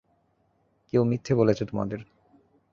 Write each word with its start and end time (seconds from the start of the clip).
কেউ 0.93 1.01
মিথ্যে 1.03 1.33
বলেছে 1.35 1.63
তোমাদের। 1.65 1.99